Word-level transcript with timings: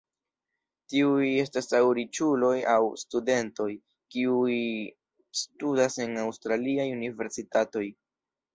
Tiuj 0.93 1.27
estas 1.41 1.69
aŭ 1.79 1.81
riĉuloj 1.97 2.53
aŭ 2.77 2.79
studentoj, 3.03 3.69
kiuj 4.17 4.57
studas 5.43 6.01
en 6.09 6.19
aŭstraliaj 6.25 6.91
universitatoj. 6.99 7.89